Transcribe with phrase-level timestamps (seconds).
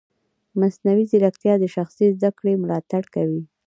[0.59, 3.41] مصنوعي ځیرکتیا د شخصي زده کړې ملاتړ کوي.